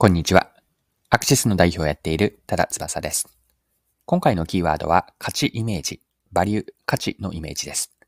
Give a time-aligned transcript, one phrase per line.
[0.00, 0.52] こんにちは。
[1.10, 3.36] アクシスの代表をやっている多田翼です。
[4.04, 6.00] 今回のキーワードは価値イメージ、
[6.30, 7.98] バリュー、価値のイメージです。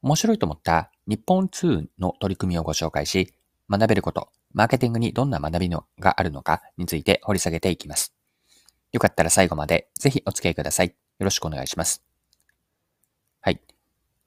[0.00, 3.34] 面白いと思った日本ツーンの取り組みをご紹介し、
[3.68, 8.14] 学べること、マーケティングにどんな学びのがあるのかについて掘り下げていきます。
[8.92, 10.86] よかったら最後までぜひお付き合いください。
[10.86, 12.04] よろしくお願いします。
[13.40, 13.60] はい。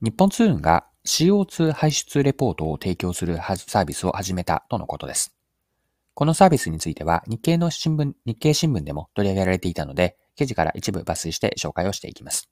[0.01, 5.32] 日本ツーンが CO2 排出レポートを提供するサービスを始めたとのことです。
[6.15, 12.49] このサービスについては日経の新聞、日経新聞でも取り上げられていたので、記事から一部抜粋して紹介をしていきます。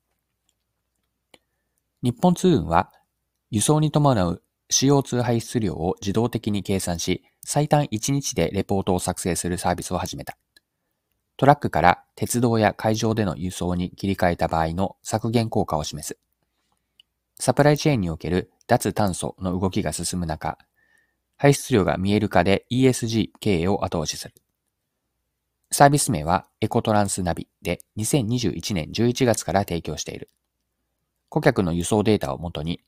[2.02, 2.92] 日本通運は、
[3.52, 4.42] 輸送に伴う
[4.72, 10.38] CO2 排出量を自動的に計算し、最短1日でレポートを作成するサービスを始めた。
[11.38, 16.18] トラックから鉄道や海上での輸送に切り替えた場合の削減効果を示す。
[17.40, 20.58] サプライチェーンにおける脱炭素の動きが進む中、
[21.42, 24.36] 排出量が見える化で ESG 経営を後押しする。
[25.72, 30.30] サービス名はエコトランスナビで2021年11月から提供している。
[31.30, 32.84] 顧客の輸送データをもとに、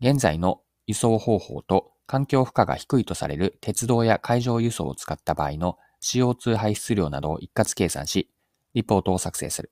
[0.00, 8.30] 現在の輸送方法と環境負荷が低いとされる鉄道や海上輸送を使った場合の CO2 排出量などを一括計算し、
[8.74, 9.70] リポートを作成する。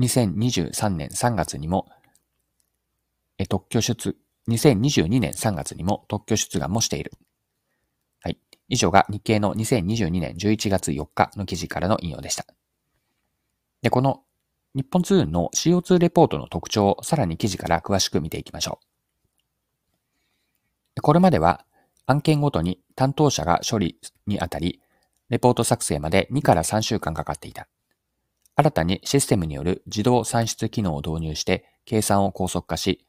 [0.00, 1.86] 2023年3月にも、
[3.50, 4.16] 特許出
[4.48, 7.12] 2022年3月にも特許出願もしている。
[8.20, 8.38] はい。
[8.68, 12.46] 以上が日経の2022年11月4日の記事からの引用でした。
[13.82, 14.22] で、この
[14.74, 18.80] 日本ツーンの CO2 レポートの特徴をさらに記事から詳しく見ていきましょ
[20.96, 21.00] う。
[21.00, 21.64] これまでは
[22.06, 24.80] 案件ごとに担当者が処理にあたり、
[25.28, 27.68] レポート作成まで2から3週間かかっていた。
[28.56, 33.06] 新たにシステムによる自動算出機能を導入して計算を高速化し、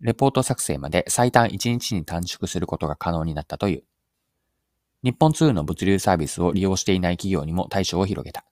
[0.00, 3.84] レポート作成まで最短1日に短縮することが可能になったという。
[5.02, 8.44] 日本2の物流サービスを利用していない企業にも対象を広げた。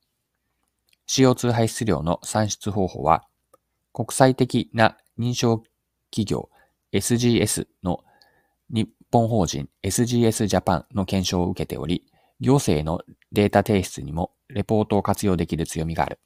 [1.08, 3.24] CO2 排出量の算出方法は、
[3.92, 5.62] 国際的な認証
[6.10, 6.50] 企業
[6.92, 8.04] SGS の
[8.70, 12.04] 日本法人 SGS ジャパンの検証を受けており、
[12.40, 16.18] 行政のデータ提出にもレポートを活用できる強みがある。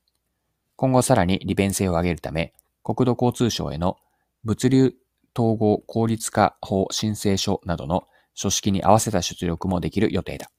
[0.77, 3.97] 今後さらに利便性を上げるため、国土交通省への
[4.45, 4.95] 物流
[5.37, 10.51] 統合効率化法申請書などの書式に合わせた出力もできる予定だ。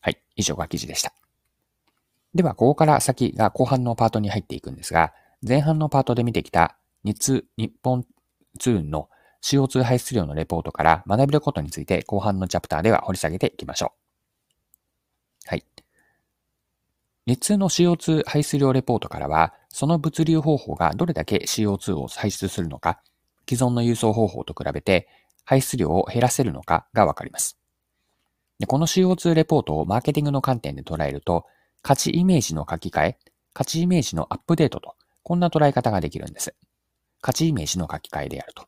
[0.00, 0.20] はい。
[0.36, 1.12] 以上が記事でした。
[2.34, 5.12] では、ここから先が後半のパートに入っていくんですが、
[5.46, 8.04] 前半のパートで見てきた日日本
[8.58, 9.08] ツーンの
[9.42, 13.92] CO2 排出量のレポートから学べることについて後半のチャプターでは掘り下げていきましょ
[15.46, 15.48] う。
[15.48, 15.64] はい。
[17.26, 23.00] 日通の CO2 排出量レポートからは、その物流方法がどれだけ CO2 を排出するのか、
[23.48, 25.08] 既存の輸送方法と比べて
[25.44, 27.58] 排出量を減らせるのかがわかります。
[28.68, 31.46] この CO2 レポートをマーケティングの観点で捉えると、
[31.82, 33.18] 価値イメージの書き換え、
[33.52, 34.94] 価値イメージのアップデートと、
[35.24, 36.54] こんな捉え方ができるんです。
[37.20, 38.66] 価値イメージの書き換えであると。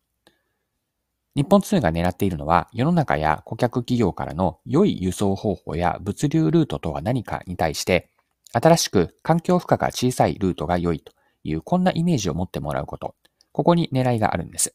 [1.36, 8.10] 日本通が狙っているのは、世の中や顧客企業からの良い輸送方法や物流ルートとは何かに対して、
[8.52, 11.12] 新しく環境負荷が小さいルートが良いと
[11.44, 13.14] いうこんなイメージを持ってもらうこと。
[13.52, 14.74] ここに狙いがあるんです。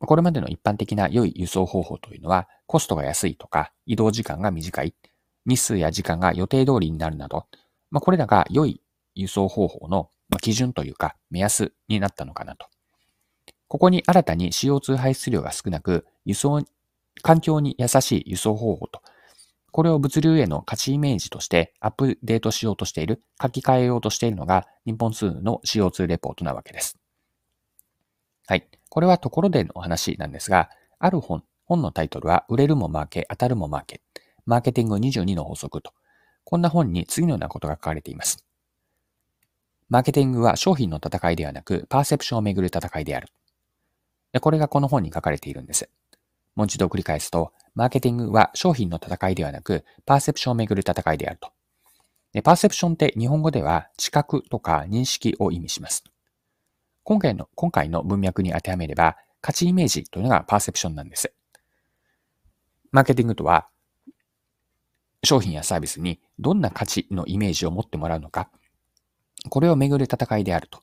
[0.00, 4.94] これまでの一般的な良い輸送方法というのは、コストが安いとか、移動時間が短い、
[5.44, 7.46] 日数や時間が予定通りになるなど、
[7.90, 8.80] まあ、これらが良い
[9.14, 12.66] 輸送方法の基準というか目安になったのかなと。
[13.66, 16.62] ここに新たに CO2 排出量が少なく、輸送、
[17.22, 19.02] 環境に優しい輸送方法と
[19.70, 26.98] これを物流への価値イメージとしてアップデートしようとしている、書き換えようとしているのが日本数の CO2 レポートなわけです。
[28.46, 28.66] はい。
[28.88, 34.00] これはところでの話なんですが、ある本、本のタイトルは、売れるもマーケ、当たるもマーケ、
[34.46, 35.92] マーケティング22の法則と、
[36.44, 38.42] こんな本に次のようなことが書かれています。
[39.90, 43.28] マーケティングは商品の戦いではなく、パーセプションをめぐる戦いである。
[44.40, 45.90] これがこの本に書かれているんです。
[46.58, 51.52] もう一度繰り返すと、マーケティングは商品の戦いではなく、パーセプションをめぐる戦いであると。
[52.32, 56.02] でパーセプションって日本語では知覚とか認識を意味します。
[57.04, 61.32] 今回の、今回の文脈に当てはめれば、価値イメージというのがパーセプションなんです。
[62.90, 63.68] マーケティングとは、
[65.22, 68.50] 商品やサービスにどんな価値のイメージを持ってもらうのか、
[69.48, 70.82] これをめぐる戦いであると。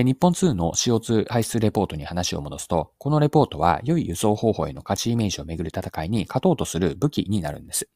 [0.00, 7.86] で、日本2の CO2 排出レポートに話を戻すと、このレポートは良い輸送方法への価値イメージをめぐる戦いに勝とうとする武器になるんです。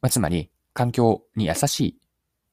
[0.00, 2.00] まあ、つまり、環境に優しい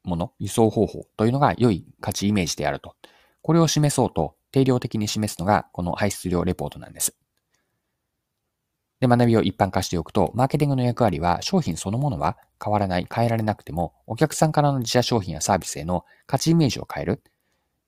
[0.04, 2.96] もの、輸送方法というのが良い価値イメージであると。
[3.44, 7.16] これを示そうと定量的に示すのがこの排出量レポートなんです。
[9.02, 17.22] で、学びを一般化しておくと、マーケティングの役割は商品そのものは変わらない、変えられなくても、お客さんからの自社商品やサービスへの価値イメージを変える。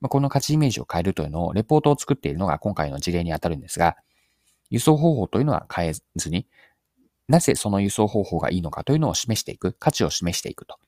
[0.00, 3.96] まあこの価値イメージを変えるというのを、レポートを作っているのが今回の事例にあたるんですが、
[4.70, 6.46] 輸送方法というのは変えずに、
[7.28, 10.78] なぜその輸送方法がいいのかというのを示していく、価値を示していくと。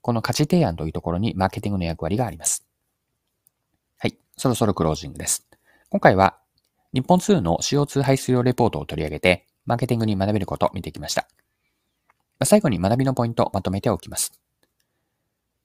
[0.00, 2.66] この価値提案というところにマーケティングの役割があります。
[3.98, 4.18] はい。
[4.36, 5.46] そろそろクロージングです。
[5.88, 6.38] 今回は
[6.92, 11.26] 日本2の CO2 排出量レポートを取り上げて、マーケティングに学べることを見てきました。
[12.44, 14.32] 最後に学びのポイントをまとめておきます。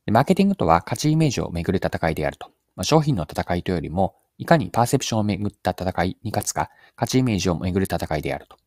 [0.07, 2.51] マーケティングとは価値イメージをめぐる戦いであると。
[2.79, 8.57] ま商品の戦いというよりも、いかにパーセプションをめぐった戦いに勝つか、価値イメージをめぐる戦いであると。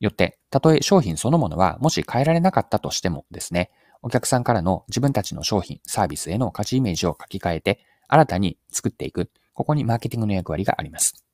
[0.00, 3.70] よって、たとえ商品そのものはもし変えられなかったとしてもですね、
[4.02, 9.30] お客さんからの自分たちの商品、サービスへの価値イメージを書き換えて、新たに作っていく。
[9.54, 11.24] ここにマーケティングの役割があります。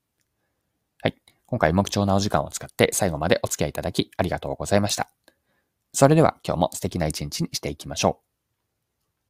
[1.03, 1.17] はい。
[1.47, 5.11] 今回も貴重なお時間を使って最後までお付き合いいただきありがとうございました。
[5.95, 8.30] それでは今日も素敵な一日にしていきましょう。